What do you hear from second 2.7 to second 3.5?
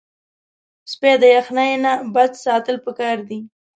پکار دي.